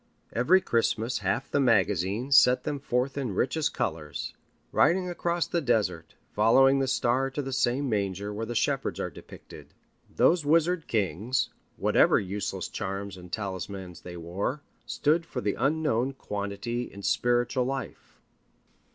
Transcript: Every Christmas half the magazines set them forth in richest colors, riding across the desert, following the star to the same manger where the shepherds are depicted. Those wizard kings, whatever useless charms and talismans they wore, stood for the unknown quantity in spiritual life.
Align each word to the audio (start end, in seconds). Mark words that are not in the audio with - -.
Every 0.33 0.61
Christmas 0.61 1.19
half 1.19 1.51
the 1.51 1.59
magazines 1.59 2.35
set 2.35 2.63
them 2.63 2.79
forth 2.79 3.19
in 3.19 3.35
richest 3.35 3.75
colors, 3.75 4.33
riding 4.71 5.07
across 5.07 5.45
the 5.45 5.61
desert, 5.61 6.15
following 6.33 6.79
the 6.79 6.87
star 6.87 7.29
to 7.29 7.39
the 7.43 7.53
same 7.53 7.87
manger 7.87 8.33
where 8.33 8.47
the 8.47 8.55
shepherds 8.55 8.99
are 8.99 9.11
depicted. 9.11 9.75
Those 10.09 10.43
wizard 10.43 10.87
kings, 10.87 11.49
whatever 11.77 12.19
useless 12.19 12.67
charms 12.67 13.15
and 13.15 13.31
talismans 13.31 14.01
they 14.01 14.17
wore, 14.17 14.63
stood 14.87 15.23
for 15.23 15.39
the 15.39 15.53
unknown 15.53 16.13
quantity 16.13 16.91
in 16.91 17.03
spiritual 17.03 17.65
life. 17.65 18.19